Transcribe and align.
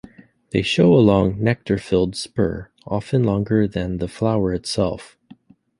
They 0.49 0.63
show 0.63 0.91
a 0.95 0.95
long, 0.95 1.39
nectar-filled 1.39 2.15
spur, 2.15 2.71
often 2.87 3.23
longer 3.23 3.67
than 3.67 3.99
the 3.99 4.07
flower 4.07 4.51
itself. 4.51 5.15